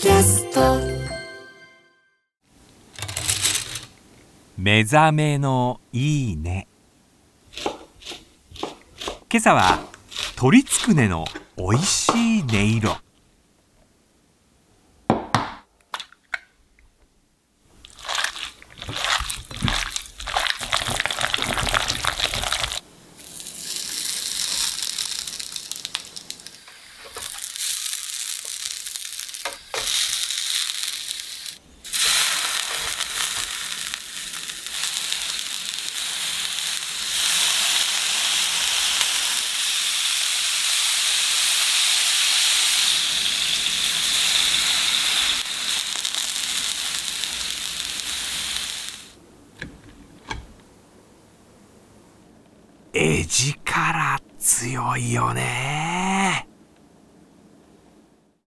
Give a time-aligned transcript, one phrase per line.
[0.00, 0.78] キャスト。
[4.56, 6.66] 目覚めのいいね。
[9.30, 9.78] 今朝は
[10.36, 11.26] 鳥つくねの
[11.58, 13.09] おいしい音色。
[52.92, 55.79] 絵力強いよね。